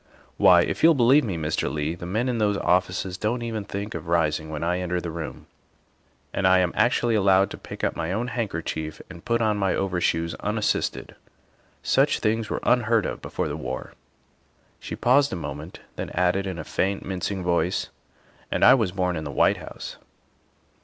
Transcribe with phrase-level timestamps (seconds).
[0.37, 1.71] Why, if you'll believe me, Mr.
[1.71, 5.11] Leigh, the men in those offices don't even think of rising when I enter the
[5.11, 5.45] room,
[6.33, 9.57] and I am actually allowed to pick up my own handker chief and put on
[9.59, 11.13] my overshoes unassisted!
[11.83, 13.93] Such things were unheard of before the war."
[14.79, 17.89] She paused a moment, then added in a faint, mincing voice,"
[18.51, 19.97] And 7 was born in the White House."